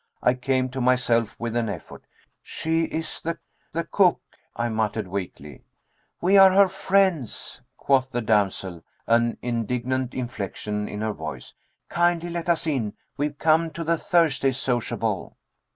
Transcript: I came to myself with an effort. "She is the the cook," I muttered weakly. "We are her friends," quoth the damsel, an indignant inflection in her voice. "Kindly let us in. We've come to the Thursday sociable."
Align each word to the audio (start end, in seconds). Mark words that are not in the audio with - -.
I 0.23 0.33
came 0.33 0.69
to 0.69 0.81
myself 0.81 1.39
with 1.39 1.55
an 1.55 1.69
effort. 1.69 2.05
"She 2.41 2.85
is 2.85 3.21
the 3.21 3.37
the 3.71 3.83
cook," 3.83 4.19
I 4.55 4.67
muttered 4.67 5.07
weakly. 5.07 5.61
"We 6.19 6.39
are 6.39 6.51
her 6.53 6.67
friends," 6.67 7.61
quoth 7.77 8.09
the 8.09 8.19
damsel, 8.19 8.83
an 9.05 9.37
indignant 9.43 10.15
inflection 10.15 10.87
in 10.87 11.01
her 11.01 11.13
voice. 11.13 11.53
"Kindly 11.87 12.31
let 12.31 12.49
us 12.49 12.65
in. 12.65 12.95
We've 13.15 13.37
come 13.37 13.69
to 13.73 13.83
the 13.83 13.99
Thursday 13.99 14.53
sociable." 14.53 15.37